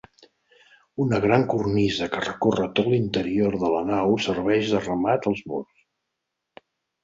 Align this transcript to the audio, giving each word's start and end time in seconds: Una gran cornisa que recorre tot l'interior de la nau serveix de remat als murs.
Una 1.03 1.19
gran 1.25 1.45
cornisa 1.51 2.07
que 2.15 2.23
recorre 2.23 2.67
tot 2.81 2.91
l'interior 2.95 3.59
de 3.67 3.71
la 3.77 3.85
nau 3.93 4.19
serveix 4.31 4.75
de 4.75 4.85
remat 4.91 5.33
als 5.35 5.47
murs. 5.55 5.89